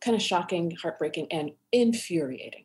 kind 0.00 0.14
of 0.14 0.22
shocking, 0.22 0.76
heartbreaking, 0.80 1.26
and 1.30 1.52
infuriating. 1.72 2.64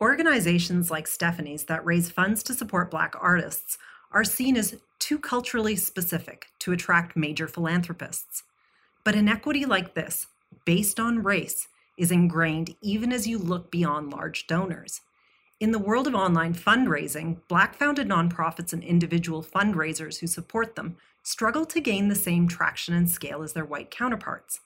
Organizations 0.00 0.90
like 0.90 1.06
Stephanie's 1.06 1.64
that 1.64 1.84
raise 1.84 2.10
funds 2.10 2.42
to 2.44 2.54
support 2.54 2.90
Black 2.90 3.14
artists 3.20 3.78
are 4.12 4.24
seen 4.24 4.56
as 4.56 4.76
too 4.98 5.18
culturally 5.18 5.76
specific 5.76 6.48
to 6.60 6.72
attract 6.72 7.16
major 7.16 7.48
philanthropists. 7.48 8.42
But 9.04 9.14
inequity 9.14 9.64
like 9.64 9.94
this, 9.94 10.26
based 10.64 11.00
on 11.00 11.22
race, 11.22 11.68
is 11.96 12.10
ingrained 12.10 12.74
even 12.80 13.12
as 13.12 13.26
you 13.26 13.38
look 13.38 13.70
beyond 13.70 14.10
large 14.10 14.46
donors. 14.46 15.00
In 15.58 15.72
the 15.72 15.78
world 15.78 16.06
of 16.06 16.14
online 16.14 16.54
fundraising, 16.54 17.38
Black 17.48 17.74
founded 17.74 18.08
nonprofits 18.08 18.72
and 18.72 18.82
individual 18.82 19.42
fundraisers 19.42 20.18
who 20.20 20.26
support 20.26 20.74
them 20.74 20.96
struggle 21.22 21.66
to 21.66 21.80
gain 21.80 22.08
the 22.08 22.14
same 22.14 22.48
traction 22.48 22.94
and 22.94 23.10
scale 23.10 23.42
as 23.42 23.52
their 23.52 23.64
white 23.64 23.90
counterparts. 23.90 24.60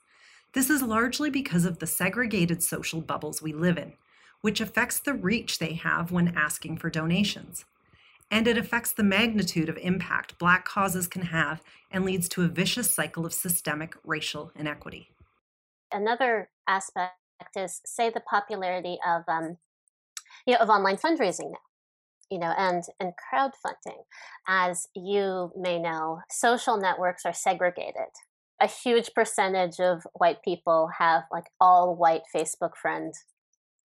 This 0.53 0.69
is 0.69 0.81
largely 0.81 1.29
because 1.29 1.65
of 1.65 1.79
the 1.79 1.87
segregated 1.87 2.63
social 2.63 3.01
bubbles 3.01 3.41
we 3.41 3.51
live 3.51 3.77
in, 3.77 3.93
which 4.39 4.61
affects 4.61 4.99
the 4.99 5.13
reach 5.13 5.59
they 5.59 5.73
have 5.73 6.13
when 6.13 6.29
asking 6.37 6.77
for 6.77 6.89
donations. 6.89 7.65
And 8.31 8.47
it 8.47 8.57
affects 8.57 8.91
the 8.91 9.03
magnitude 9.03 9.69
of 9.69 9.77
impact 9.77 10.37
Black 10.39 10.65
causes 10.65 11.07
can 11.07 11.23
have 11.23 11.61
and 11.91 12.03
leads 12.03 12.27
to 12.29 12.43
a 12.43 12.47
vicious 12.47 12.93
cycle 12.93 13.25
of 13.25 13.33
systemic 13.33 13.95
racial 14.03 14.51
inequity. 14.55 15.09
Another 15.91 16.49
aspect 16.67 17.13
is, 17.55 17.81
say, 17.85 18.09
the 18.09 18.21
popularity 18.21 18.97
of 19.07 19.23
um, 19.27 19.57
you 20.45 20.53
know, 20.53 20.59
of 20.59 20.69
online 20.69 20.97
fundraising 20.97 21.51
now 21.51 21.59
you 22.29 22.39
know 22.39 22.53
and 22.57 22.83
and 22.99 23.13
crowdfunding. 23.13 24.03
As 24.47 24.87
you 24.95 25.51
may 25.55 25.79
know 25.79 26.21
social 26.29 26.77
networks 26.77 27.25
are 27.25 27.33
segregated. 27.33 28.11
A 28.61 28.67
huge 28.67 29.13
percentage 29.13 29.79
of 29.79 30.07
white 30.13 30.41
people 30.43 30.89
have 30.97 31.23
like 31.31 31.45
all 31.59 31.95
white 31.95 32.23
facebook 32.33 32.75
friend 32.81 33.13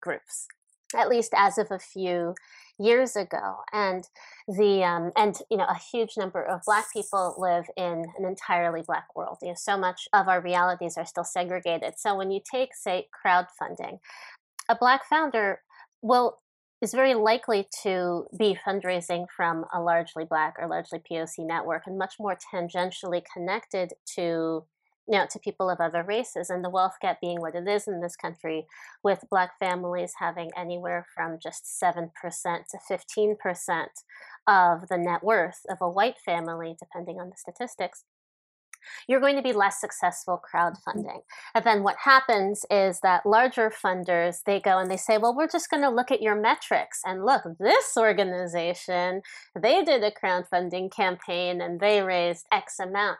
groups 0.01 0.47
at 0.95 1.09
least 1.09 1.33
as 1.35 1.57
of 1.57 1.67
a 1.71 1.79
few 1.79 2.33
years 2.79 3.15
ago 3.15 3.57
and 3.73 4.07
the 4.47 4.83
um, 4.83 5.11
and 5.15 5.39
you 5.49 5.57
know 5.57 5.65
a 5.65 5.79
huge 5.91 6.11
number 6.15 6.43
of 6.43 6.61
black 6.65 6.85
people 6.93 7.35
live 7.39 7.65
in 7.75 8.05
an 8.17 8.25
entirely 8.25 8.83
black 8.85 9.07
world 9.15 9.37
you 9.41 9.47
know 9.47 9.55
so 9.57 9.75
much 9.75 10.07
of 10.13 10.27
our 10.27 10.41
realities 10.41 10.95
are 10.97 11.05
still 11.05 11.23
segregated. 11.23 11.93
So 11.97 12.15
when 12.15 12.31
you 12.31 12.39
take 12.49 12.75
say 12.75 13.07
crowdfunding 13.25 13.97
a 14.69 14.75
black 14.75 15.05
founder 15.09 15.61
will 16.01 16.39
is 16.81 16.93
very 16.93 17.15
likely 17.15 17.67
to 17.83 18.25
be 18.37 18.57
fundraising 18.65 19.25
from 19.35 19.65
a 19.73 19.81
largely 19.81 20.25
black 20.25 20.55
or 20.59 20.67
largely 20.67 20.99
POC 20.99 21.39
network 21.39 21.83
and 21.87 21.97
much 21.97 22.15
more 22.19 22.37
tangentially 22.53 23.23
connected 23.33 23.93
to 24.15 24.63
you 25.07 25.17
know, 25.17 25.25
to 25.31 25.39
people 25.39 25.69
of 25.69 25.79
other 25.79 26.03
races 26.03 26.49
and 26.49 26.63
the 26.63 26.69
wealth 26.69 26.97
gap 27.01 27.21
being 27.21 27.39
what 27.39 27.55
it 27.55 27.67
is 27.67 27.87
in 27.87 28.01
this 28.01 28.15
country 28.15 28.65
with 29.03 29.23
black 29.29 29.57
families 29.59 30.13
having 30.19 30.49
anywhere 30.57 31.05
from 31.15 31.37
just 31.41 31.63
7% 31.81 32.09
to 32.11 32.77
15% 32.89 33.85
of 34.47 34.87
the 34.89 34.97
net 34.97 35.23
worth 35.23 35.61
of 35.69 35.77
a 35.81 35.89
white 35.89 36.17
family 36.25 36.75
depending 36.79 37.19
on 37.19 37.29
the 37.29 37.37
statistics 37.37 38.03
you're 39.07 39.19
going 39.19 39.35
to 39.35 39.41
be 39.41 39.53
less 39.53 39.79
successful 39.79 40.41
mm. 40.41 40.49
crowdfunding. 40.49 41.21
And 41.55 41.65
then 41.65 41.83
what 41.83 41.97
happens 42.03 42.65
is 42.69 42.99
that 43.01 43.25
larger 43.25 43.71
funders, 43.71 44.43
they 44.45 44.59
go 44.59 44.77
and 44.77 44.89
they 44.89 44.97
say, 44.97 45.17
well, 45.17 45.35
we're 45.35 45.47
just 45.47 45.69
going 45.69 45.83
to 45.83 45.89
look 45.89 46.11
at 46.11 46.21
your 46.21 46.35
metrics 46.35 47.01
and 47.05 47.25
look, 47.25 47.43
this 47.59 47.95
organization, 47.97 49.21
they 49.59 49.83
did 49.83 50.03
a 50.03 50.11
crowdfunding 50.11 50.91
campaign 50.91 51.61
and 51.61 51.79
they 51.79 52.01
raised 52.01 52.45
X 52.51 52.79
amount. 52.79 53.19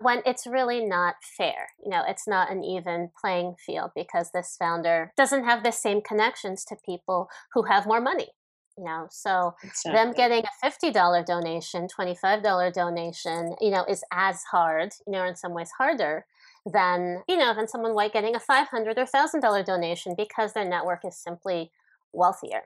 When 0.00 0.22
it's 0.26 0.46
really 0.46 0.84
not 0.84 1.14
fair. 1.22 1.68
You 1.82 1.90
know, 1.90 2.02
it's 2.06 2.26
not 2.26 2.50
an 2.50 2.64
even 2.64 3.10
playing 3.18 3.54
field 3.64 3.92
because 3.94 4.30
this 4.32 4.56
founder 4.58 5.12
doesn't 5.16 5.44
have 5.44 5.62
the 5.62 5.70
same 5.70 6.02
connections 6.02 6.64
to 6.64 6.76
people 6.84 7.28
who 7.52 7.64
have 7.64 7.86
more 7.86 8.00
money 8.00 8.30
you 8.76 8.84
know 8.84 9.06
so 9.10 9.54
exactly. 9.62 9.92
them 9.92 10.12
getting 10.12 10.42
a 10.44 10.66
$50 10.66 11.26
donation 11.26 11.86
$25 11.88 12.72
donation 12.72 13.54
you 13.60 13.70
know 13.70 13.84
is 13.88 14.02
as 14.12 14.42
hard 14.44 14.92
you 15.06 15.12
know 15.12 15.24
in 15.24 15.36
some 15.36 15.54
ways 15.54 15.70
harder 15.78 16.26
than 16.66 17.22
you 17.28 17.36
know 17.36 17.54
than 17.54 17.68
someone 17.68 17.94
white 17.94 18.12
getting 18.12 18.34
a 18.34 18.40
500 18.40 18.98
or 18.98 19.04
$1000 19.04 19.64
donation 19.64 20.14
because 20.16 20.52
their 20.52 20.68
network 20.68 21.04
is 21.04 21.16
simply 21.16 21.70
wealthier 22.12 22.62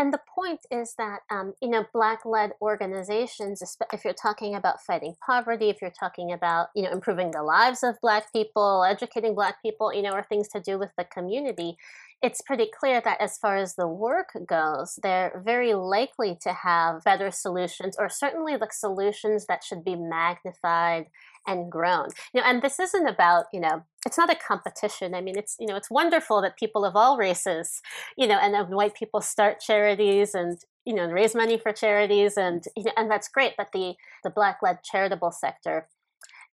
and 0.00 0.14
the 0.14 0.20
point 0.34 0.60
is 0.70 0.94
that 0.96 1.20
um, 1.30 1.52
you 1.60 1.68
know 1.68 1.84
black-led 1.92 2.52
organizations 2.62 3.62
if 3.92 4.04
you're 4.04 4.14
talking 4.14 4.54
about 4.54 4.80
fighting 4.80 5.14
poverty 5.24 5.68
if 5.68 5.80
you're 5.82 5.90
talking 5.90 6.32
about 6.32 6.68
you 6.74 6.82
know 6.82 6.90
improving 6.90 7.30
the 7.30 7.42
lives 7.42 7.82
of 7.82 8.00
black 8.00 8.32
people 8.32 8.84
educating 8.84 9.34
black 9.34 9.60
people 9.62 9.92
you 9.92 10.02
know 10.02 10.12
or 10.12 10.22
things 10.22 10.48
to 10.48 10.60
do 10.60 10.78
with 10.78 10.90
the 10.96 11.04
community 11.04 11.76
it's 12.22 12.42
pretty 12.42 12.68
clear 12.78 13.00
that 13.00 13.20
as 13.20 13.38
far 13.38 13.56
as 13.56 13.74
the 13.74 13.88
work 13.88 14.36
goes, 14.46 14.98
they're 15.02 15.42
very 15.44 15.72
likely 15.74 16.36
to 16.42 16.52
have 16.52 17.02
better 17.02 17.30
solutions, 17.30 17.96
or 17.98 18.08
certainly 18.08 18.56
the 18.56 18.68
solutions 18.70 19.46
that 19.46 19.64
should 19.64 19.84
be 19.84 19.96
magnified 19.96 21.06
and 21.46 21.72
grown. 21.72 22.08
You 22.34 22.40
know, 22.40 22.46
and 22.46 22.60
this 22.60 22.78
isn't 22.78 23.06
about, 23.06 23.46
you 23.52 23.60
know, 23.60 23.84
it's 24.04 24.18
not 24.18 24.30
a 24.30 24.36
competition. 24.36 25.14
I 25.14 25.22
mean, 25.22 25.38
it's 25.38 25.56
you 25.58 25.66
know, 25.66 25.76
it's 25.76 25.90
wonderful 25.90 26.42
that 26.42 26.58
people 26.58 26.84
of 26.84 26.94
all 26.94 27.16
races, 27.16 27.80
you 28.16 28.26
know, 28.26 28.38
and 28.38 28.74
white 28.74 28.94
people 28.94 29.20
start 29.22 29.60
charities 29.60 30.34
and 30.34 30.58
you 30.84 30.94
know 30.94 31.06
raise 31.06 31.34
money 31.34 31.58
for 31.58 31.72
charities 31.72 32.36
and 32.36 32.64
you 32.76 32.84
know, 32.84 32.92
and 32.96 33.10
that's 33.10 33.28
great. 33.28 33.54
But 33.56 33.72
the 33.72 33.94
the 34.24 34.30
black 34.30 34.58
led 34.62 34.82
charitable 34.82 35.32
sector 35.32 35.88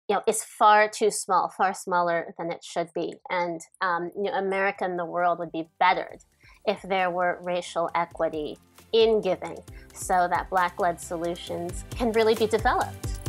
you 0.08 0.16
know, 0.16 0.22
is 0.26 0.44
far 0.44 0.88
too 0.88 1.12
small, 1.12 1.50
far 1.50 1.74
smaller 1.74 2.34
than 2.38 2.52
it 2.52 2.64
should 2.64 2.90
be. 2.94 3.14
And 3.30 3.60
um, 3.82 4.12
you 4.16 4.24
know, 4.24 4.34
America 4.34 4.86
and 4.86 4.98
the 4.98 5.06
world 5.06 5.40
would 5.40 5.52
be 5.52 5.70
bettered 5.80 6.20
if 6.66 6.82
there 6.84 7.10
were 7.10 7.40
racial 7.42 7.90
equity 7.94 8.58
in 8.94 9.20
giving 9.22 9.58
so 9.94 10.28
that 10.30 10.50
Black 10.50 10.80
led 10.80 11.00
solutions 11.00 11.84
can 11.90 12.12
really 12.14 12.36
be 12.36 12.48
developed. 12.48 13.20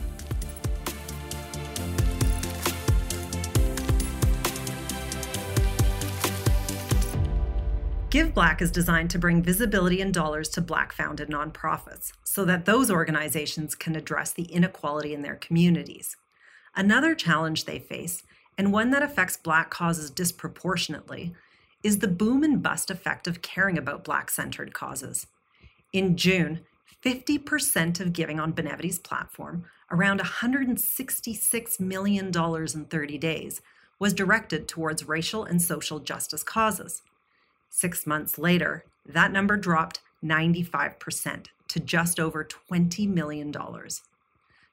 Give 8.10 8.32
Black 8.32 8.62
is 8.62 8.70
designed 8.70 9.10
to 9.10 9.18
bring 9.18 9.42
visibility 9.42 10.00
and 10.00 10.14
dollars 10.14 10.48
to 10.50 10.62
Black 10.62 10.92
founded 10.92 11.28
nonprofits 11.28 12.12
so 12.24 12.44
that 12.46 12.64
those 12.64 12.90
organizations 12.90 13.74
can 13.74 13.96
address 13.96 14.32
the 14.32 14.44
inequality 14.44 15.12
in 15.12 15.22
their 15.22 15.36
communities. 15.36 16.16
Another 16.78 17.16
challenge 17.16 17.64
they 17.64 17.80
face, 17.80 18.22
and 18.56 18.72
one 18.72 18.90
that 18.90 19.02
affects 19.02 19.36
Black 19.36 19.68
causes 19.68 20.10
disproportionately, 20.10 21.34
is 21.82 21.98
the 21.98 22.06
boom 22.06 22.44
and 22.44 22.62
bust 22.62 22.88
effect 22.88 23.26
of 23.26 23.42
caring 23.42 23.76
about 23.76 24.04
Black 24.04 24.30
centered 24.30 24.72
causes. 24.72 25.26
In 25.92 26.16
June, 26.16 26.60
50% 27.04 27.98
of 27.98 28.12
giving 28.12 28.38
on 28.38 28.52
Benevity's 28.52 29.00
platform, 29.00 29.64
around 29.90 30.20
$166 30.20 31.80
million 31.80 32.26
in 32.28 32.84
30 32.84 33.18
days, 33.18 33.60
was 33.98 34.14
directed 34.14 34.68
towards 34.68 35.08
racial 35.08 35.42
and 35.42 35.60
social 35.60 35.98
justice 35.98 36.44
causes. 36.44 37.02
Six 37.70 38.06
months 38.06 38.38
later, 38.38 38.84
that 39.04 39.32
number 39.32 39.56
dropped 39.56 40.00
95% 40.24 41.46
to 41.66 41.80
just 41.80 42.20
over 42.20 42.44
$20 42.70 43.08
million. 43.08 43.52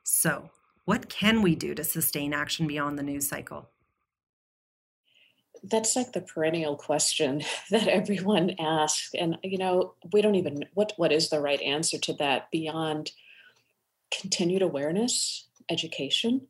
So, 0.03 0.51
what 0.85 1.09
can 1.09 1.41
we 1.41 1.55
do 1.55 1.73
to 1.73 1.83
sustain 1.83 2.33
action 2.33 2.67
beyond 2.67 2.97
the 2.97 3.03
news 3.03 3.27
cycle? 3.27 3.69
That's 5.63 5.95
like 5.95 6.13
the 6.13 6.21
perennial 6.21 6.75
question 6.75 7.43
that 7.71 7.87
everyone 7.87 8.55
asks. 8.59 9.09
And, 9.17 9.37
you 9.43 9.57
know, 9.57 9.95
we 10.13 10.21
don't 10.21 10.35
even, 10.35 10.65
what, 10.73 10.93
what 10.97 11.11
is 11.11 11.29
the 11.29 11.41
right 11.41 11.61
answer 11.61 11.97
to 11.97 12.13
that 12.13 12.51
beyond 12.51 13.11
continued 14.21 14.61
awareness, 14.61 15.47
education? 15.69 16.47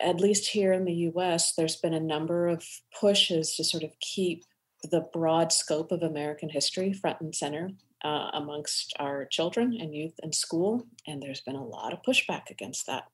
At 0.00 0.20
least 0.20 0.50
here 0.50 0.72
in 0.72 0.84
the 0.84 1.10
US, 1.12 1.54
there's 1.54 1.76
been 1.76 1.94
a 1.94 2.00
number 2.00 2.46
of 2.46 2.64
pushes 2.98 3.56
to 3.56 3.64
sort 3.64 3.82
of 3.82 3.90
keep 3.98 4.44
the 4.84 5.00
broad 5.12 5.52
scope 5.52 5.90
of 5.90 6.04
American 6.04 6.48
history 6.48 6.92
front 6.92 7.20
and 7.20 7.34
center 7.34 7.70
uh, 8.04 8.30
amongst 8.32 8.94
our 9.00 9.24
children 9.24 9.76
and 9.80 9.92
youth 9.92 10.14
in 10.22 10.32
school. 10.32 10.86
And 11.08 11.20
there's 11.20 11.40
been 11.40 11.56
a 11.56 11.66
lot 11.66 11.92
of 11.92 12.02
pushback 12.02 12.50
against 12.50 12.86
that 12.86 13.08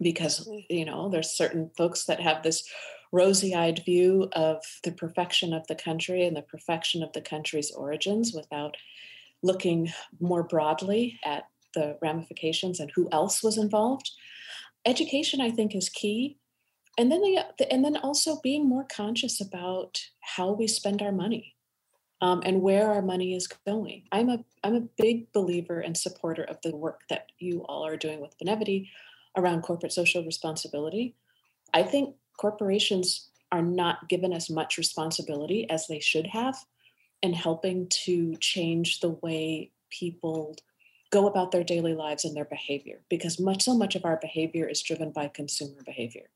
because 0.00 0.48
you 0.68 0.84
know 0.84 1.08
there's 1.08 1.30
certain 1.30 1.70
folks 1.76 2.04
that 2.04 2.20
have 2.20 2.42
this 2.42 2.68
rosy-eyed 3.10 3.82
view 3.84 4.28
of 4.32 4.62
the 4.84 4.92
perfection 4.92 5.52
of 5.52 5.66
the 5.66 5.74
country 5.74 6.24
and 6.26 6.36
the 6.36 6.42
perfection 6.42 7.02
of 7.02 7.12
the 7.14 7.20
country's 7.20 7.70
origins 7.70 8.32
without 8.34 8.76
looking 9.42 9.90
more 10.20 10.42
broadly 10.42 11.18
at 11.24 11.44
the 11.74 11.96
ramifications 12.02 12.80
and 12.80 12.90
who 12.94 13.08
else 13.12 13.42
was 13.42 13.56
involved 13.58 14.10
education 14.84 15.40
i 15.40 15.50
think 15.50 15.74
is 15.74 15.88
key 15.88 16.38
and 16.98 17.12
then 17.12 17.20
the, 17.20 17.72
and 17.72 17.84
then 17.84 17.96
also 17.96 18.40
being 18.42 18.68
more 18.68 18.84
conscious 18.84 19.40
about 19.40 20.00
how 20.20 20.50
we 20.50 20.66
spend 20.66 21.00
our 21.00 21.12
money 21.12 21.54
um, 22.20 22.42
and 22.44 22.60
where 22.60 22.90
our 22.90 23.02
money 23.02 23.34
is 23.34 23.46
going. 23.46 24.02
I'm 24.10 24.28
a 24.28 24.44
I'm 24.64 24.74
a 24.74 24.88
big 24.98 25.32
believer 25.32 25.80
and 25.80 25.96
supporter 25.96 26.42
of 26.42 26.58
the 26.62 26.74
work 26.74 27.02
that 27.08 27.26
you 27.38 27.64
all 27.68 27.86
are 27.86 27.96
doing 27.96 28.20
with 28.20 28.36
Benevity 28.38 28.88
around 29.36 29.62
corporate 29.62 29.92
social 29.92 30.24
responsibility. 30.24 31.14
I 31.74 31.82
think 31.82 32.14
corporations 32.38 33.28
are 33.52 33.62
not 33.62 34.08
given 34.08 34.32
as 34.32 34.50
much 34.50 34.78
responsibility 34.78 35.68
as 35.70 35.86
they 35.86 36.00
should 36.00 36.26
have 36.26 36.56
in 37.22 37.32
helping 37.32 37.88
to 37.88 38.36
change 38.36 39.00
the 39.00 39.10
way 39.10 39.70
people 39.90 40.54
go 41.10 41.26
about 41.26 41.50
their 41.50 41.64
daily 41.64 41.94
lives 41.94 42.24
and 42.24 42.36
their 42.36 42.44
behavior 42.44 43.00
because 43.08 43.40
much 43.40 43.62
so 43.62 43.74
much 43.74 43.94
of 43.94 44.04
our 44.04 44.18
behavior 44.20 44.68
is 44.68 44.82
driven 44.82 45.10
by 45.10 45.26
consumer 45.28 45.82
behavior 45.84 46.28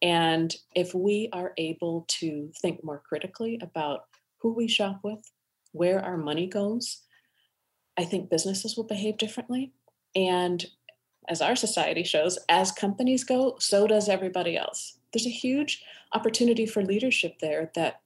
and 0.00 0.56
if 0.76 0.94
we 0.94 1.28
are 1.32 1.52
able 1.56 2.04
to 2.06 2.50
think 2.62 2.84
more 2.84 3.02
critically 3.08 3.58
about 3.60 4.04
who 4.38 4.54
we 4.54 4.68
shop 4.68 5.00
with 5.02 5.20
where 5.72 6.00
our 6.00 6.16
money 6.16 6.46
goes 6.46 7.02
i 7.98 8.04
think 8.04 8.30
businesses 8.30 8.76
will 8.76 8.84
behave 8.84 9.18
differently 9.18 9.72
and 10.14 10.66
as 11.28 11.40
our 11.40 11.56
society 11.56 12.02
shows 12.02 12.38
as 12.48 12.72
companies 12.72 13.24
go 13.24 13.56
so 13.58 13.86
does 13.86 14.08
everybody 14.08 14.56
else. 14.56 14.98
There's 15.12 15.26
a 15.26 15.30
huge 15.30 15.82
opportunity 16.12 16.66
for 16.66 16.82
leadership 16.82 17.38
there 17.40 17.70
that 17.74 18.00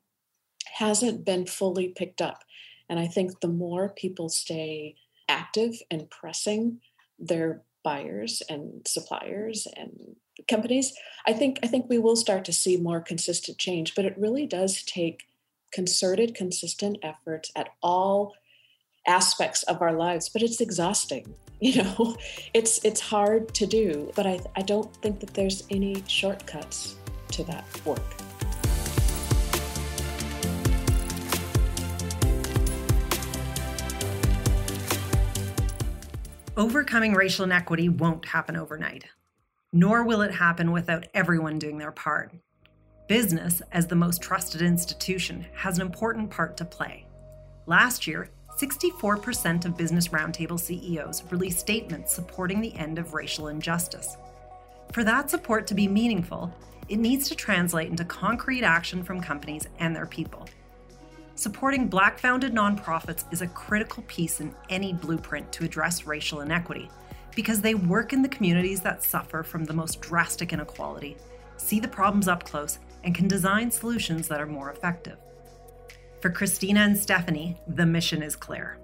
hasn't 0.75 1.25
been 1.25 1.47
fully 1.47 1.89
picked 1.89 2.21
up. 2.21 2.45
And 2.89 2.99
i 3.01 3.07
think 3.07 3.41
the 3.41 3.49
more 3.49 3.89
people 3.89 4.29
stay 4.29 4.97
active 5.29 5.75
and 5.91 6.11
pressing 6.11 6.81
their 7.19 7.63
buyers 7.83 8.43
and 8.49 8.87
suppliers 8.87 9.67
and 9.77 10.17
companies 10.49 10.93
i 11.27 11.33
think 11.33 11.59
i 11.63 11.67
think 11.67 11.87
we 11.89 11.99
will 11.99 12.17
start 12.17 12.45
to 12.45 12.53
see 12.53 12.77
more 12.77 13.01
consistent 13.01 13.57
change. 13.59 13.95
But 13.95 14.05
it 14.05 14.19
really 14.19 14.47
does 14.47 14.83
take 14.83 15.25
concerted 15.73 16.35
consistent 16.35 16.99
efforts 17.03 17.51
at 17.57 17.71
all 17.83 18.35
aspects 19.07 19.63
of 19.65 19.83
our 19.83 19.93
lives 19.93 20.29
but 20.29 20.43
it's 20.43 20.61
exhausting 20.61 21.35
you 21.61 21.83
know 21.83 22.17
it's 22.55 22.85
it's 22.85 23.01
hard 23.01 23.53
to 23.55 23.67
do 23.67 24.11
but 24.15 24.27
i 24.27 24.39
i 24.57 24.63
don't 24.63 24.95
think 24.97 25.21
that 25.21 25.33
there's 25.35 25.65
any 25.71 26.03
shortcuts 26.07 26.97
to 27.29 27.45
that 27.45 27.65
work 27.85 28.23
Overcoming 36.55 37.15
racial 37.15 37.47
inequity 37.47 37.89
won't 37.89 38.27
happen 38.27 38.57
overnight, 38.57 39.07
nor 39.73 40.05
will 40.05 40.21
it 40.21 40.35
happen 40.35 40.71
without 40.71 41.07
everyone 41.15 41.59
doing 41.59 41.79
their 41.79 41.91
part. 41.91 42.31
Business, 43.09 43.63
as 43.73 43.87
the 43.87 43.97
most 43.97 44.21
trusted 44.21 44.61
institution, 44.61 45.47
has 45.55 45.79
an 45.79 45.83
important 45.87 46.31
part 46.31 46.59
to 46.59 46.67
play. 46.67 47.07
Last 47.65 48.07
year, 48.07 48.29
64% 48.59 49.65
of 49.65 49.77
Business 49.77 50.09
Roundtable 50.09 50.61
CEOs 50.61 51.25
released 51.31 51.59
statements 51.59 52.15
supporting 52.15 52.61
the 52.61 52.75
end 52.77 52.99
of 52.99 53.15
racial 53.15 53.49
injustice. 53.49 54.17
For 54.93 55.05
that 55.05 55.31
support 55.31 55.67
to 55.69 55.75
be 55.75 55.89
meaningful, 55.89 56.53
it 56.89 56.99
needs 56.99 57.29
to 57.29 57.35
translate 57.35 57.89
into 57.89 58.05
concrete 58.05 58.63
action 58.63 59.03
from 59.03 59.21
companies 59.21 59.67
and 59.79 59.97
their 59.97 60.07
people. 60.07 60.47
Supporting 61.35 61.89
Black 61.89 62.19
founded 62.19 62.53
nonprofits 62.53 63.25
is 63.33 63.41
a 63.41 63.47
critical 63.47 64.03
piece 64.05 64.41
in 64.41 64.55
any 64.69 64.93
blueprint 64.93 65.51
to 65.53 65.65
address 65.65 66.07
racial 66.07 66.43
inequity 66.43 66.91
because 67.35 67.63
they 67.63 67.75
work 67.75 68.13
in 68.13 68.21
the 68.21 68.29
communities 68.29 68.83
that 68.83 69.03
suffer 69.03 69.43
from 69.43 69.65
the 69.65 69.73
most 69.73 70.03
drastic 70.03 70.53
inequality, 70.53 71.17
see 71.57 71.81
the 71.81 71.89
problems 71.89 72.29
up 72.29 72.45
close, 72.45 72.79
and 73.05 73.15
can 73.15 73.27
design 73.27 73.71
solutions 73.71 74.29
that 74.29 74.41
are 74.41 74.47
more 74.47 74.71
effective. 74.71 75.17
For 76.23 76.31
Christina 76.31 76.83
and 76.83 76.97
Stephanie, 76.97 77.61
the 77.67 77.85
mission 77.85 78.23
is 78.23 78.37
clear 78.37 78.79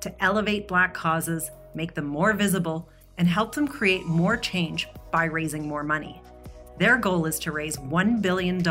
to 0.00 0.22
elevate 0.22 0.68
Black 0.68 0.92
causes, 0.92 1.50
make 1.74 1.94
them 1.94 2.04
more 2.04 2.34
visible, 2.34 2.86
and 3.16 3.26
help 3.26 3.54
them 3.54 3.66
create 3.66 4.04
more 4.04 4.36
change 4.36 4.88
by 5.10 5.24
raising 5.24 5.66
more 5.66 5.82
money. 5.82 6.20
Their 6.78 6.98
goal 6.98 7.24
is 7.24 7.38
to 7.38 7.52
raise 7.52 7.78
$1 7.78 8.20
billion 8.20 8.62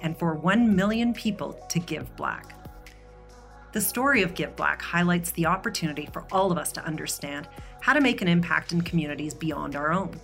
and 0.00 0.18
for 0.18 0.34
1 0.34 0.74
million 0.74 1.12
people 1.12 1.52
to 1.68 1.78
give 1.78 2.16
Black. 2.16 2.54
The 3.72 3.80
story 3.82 4.22
of 4.22 4.34
Give 4.34 4.56
Black 4.56 4.80
highlights 4.80 5.32
the 5.32 5.44
opportunity 5.44 6.08
for 6.14 6.24
all 6.32 6.50
of 6.50 6.56
us 6.56 6.72
to 6.72 6.84
understand 6.86 7.46
how 7.82 7.92
to 7.92 8.00
make 8.00 8.22
an 8.22 8.28
impact 8.28 8.72
in 8.72 8.80
communities 8.80 9.34
beyond 9.34 9.76
our 9.76 9.92
own. 9.92 10.18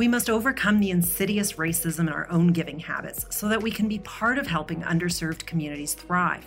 We 0.00 0.08
must 0.08 0.30
overcome 0.30 0.80
the 0.80 0.92
insidious 0.92 1.52
racism 1.58 2.00
in 2.00 2.08
our 2.08 2.26
own 2.30 2.54
giving 2.54 2.78
habits 2.78 3.26
so 3.28 3.48
that 3.48 3.62
we 3.62 3.70
can 3.70 3.86
be 3.86 3.98
part 3.98 4.38
of 4.38 4.46
helping 4.46 4.80
underserved 4.80 5.44
communities 5.44 5.92
thrive, 5.92 6.46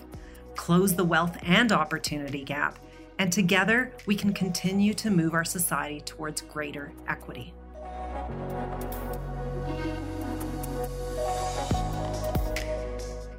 close 0.55 0.95
the 0.95 1.03
wealth 1.03 1.37
and 1.43 1.71
opportunity 1.71 2.43
gap, 2.43 2.79
and 3.19 3.31
together 3.31 3.93
we 4.07 4.15
can 4.15 4.33
continue 4.33 4.95
to 4.95 5.11
move 5.11 5.35
our 5.35 5.45
society 5.45 6.01
towards 6.01 6.41
greater 6.41 6.93
equity. 7.07 7.53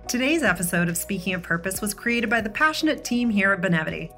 Today's 0.07 0.45
episode 0.45 0.89
of 0.89 0.97
Speaking 0.97 1.35
of 1.35 1.43
Purpose 1.43 1.81
was 1.81 1.93
created 1.93 2.31
by 2.31 2.41
the 2.41 2.51
passionate 2.51 3.03
team 3.03 3.31
here 3.31 3.51
at 3.51 3.61
Benevity. 3.61 4.15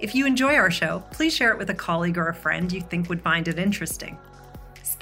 If 0.00 0.14
you 0.14 0.24
enjoy 0.24 0.54
our 0.54 0.70
show, 0.70 1.04
please 1.10 1.36
share 1.36 1.52
it 1.52 1.58
with 1.58 1.68
a 1.68 1.74
colleague 1.74 2.16
or 2.16 2.28
a 2.28 2.34
friend 2.34 2.72
you 2.72 2.80
think 2.80 3.10
would 3.10 3.20
find 3.20 3.46
it 3.46 3.58
interesting. 3.58 4.16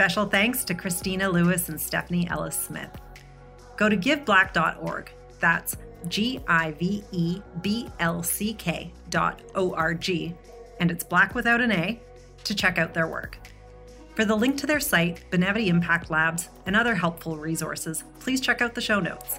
Special 0.03 0.27
thanks 0.27 0.65
to 0.65 0.75
Christina 0.75 1.29
Lewis 1.29 1.69
and 1.69 1.81
Stephanie 1.81 2.29
Ellis 2.29 2.57
Smith. 2.57 2.91
Go 3.77 3.88
to 3.88 3.97
giveblck.org. 3.97 5.12
That's 5.38 5.77
G 6.09 6.41
I 6.49 6.73
V 6.73 7.05
E 7.12 7.41
B 7.61 7.88
L 8.01 8.21
C 8.21 8.53
K 8.53 8.93
dot 9.11 9.43
O 9.55 9.73
R 9.75 9.95
G, 9.95 10.35
and 10.81 10.91
it's 10.91 11.05
black 11.05 11.37
without 11.37 11.61
an 11.61 11.71
A, 11.71 12.01
to 12.43 12.53
check 12.53 12.79
out 12.79 12.93
their 12.93 13.07
work. 13.07 13.38
For 14.17 14.25
the 14.25 14.35
link 14.35 14.57
to 14.57 14.67
their 14.67 14.81
site, 14.81 15.23
Benevity 15.31 15.69
Impact 15.69 16.11
Labs, 16.11 16.49
and 16.67 16.75
other 16.75 16.97
helpful 16.97 17.37
resources, 17.37 18.03
please 18.19 18.41
check 18.41 18.61
out 18.61 18.75
the 18.75 18.81
show 18.81 18.99
notes. 18.99 19.38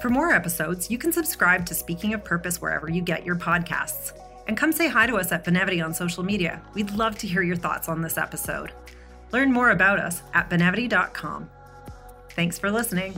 For 0.00 0.10
more 0.10 0.30
episodes, 0.30 0.90
you 0.90 0.98
can 0.98 1.10
subscribe 1.10 1.64
to 1.66 1.74
Speaking 1.74 2.12
of 2.12 2.22
Purpose 2.22 2.60
wherever 2.60 2.90
you 2.90 3.00
get 3.00 3.24
your 3.24 3.36
podcasts. 3.36 4.12
And 4.46 4.56
come 4.56 4.70
say 4.70 4.88
hi 4.88 5.06
to 5.06 5.16
us 5.16 5.32
at 5.32 5.44
Benevity 5.44 5.84
on 5.84 5.94
social 5.94 6.22
media. 6.22 6.62
We'd 6.74 6.92
love 6.92 7.16
to 7.18 7.26
hear 7.26 7.42
your 7.42 7.56
thoughts 7.56 7.88
on 7.88 8.02
this 8.02 8.18
episode. 8.18 8.72
Learn 9.32 9.52
more 9.52 9.70
about 9.70 9.98
us 9.98 10.22
at 10.34 10.50
benevity.com. 10.50 11.50
Thanks 12.30 12.58
for 12.58 12.70
listening. 12.70 13.14